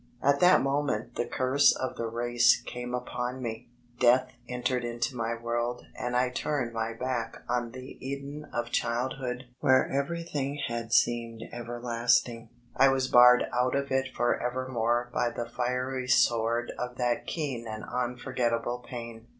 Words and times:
At 0.23 0.39
that 0.39 0.63
moment 0.63 1.13
the 1.13 1.25
curse 1.25 1.71
of 1.75 1.95
the 1.95 2.07
race 2.07 2.59
came 2.65 2.95
upon 2.95 3.39
me, 3.39 3.69
"death 3.99 4.31
entered 4.49 4.83
into 4.83 5.15
my 5.15 5.35
world" 5.35 5.85
and 5.95 6.17
I 6.17 6.31
turned 6.31 6.73
my 6.73 6.91
back 6.93 7.43
on 7.47 7.69
the 7.69 7.99
Eden 8.03 8.45
of 8.51 8.71
childhood 8.71 9.49
where 9.59 9.87
everything 9.91 10.55
had 10.55 10.55
Digilized 10.55 10.67
by 10.67 10.77
Google 10.77 10.89
seemed 10.89 11.43
everlasting. 11.53 12.49
I 12.75 12.87
was 12.89 13.09
barred 13.09 13.45
out 13.53 13.75
of 13.75 13.91
it 13.91 14.07
forevermore 14.15 15.11
by 15.13 15.29
the 15.29 15.45
fiery 15.47 16.07
sword 16.07 16.71
of 16.79 16.95
that 16.97 17.27
keen 17.27 17.67
and 17.67 17.83
unforgettable 17.83 18.79
pain. 18.79 19.27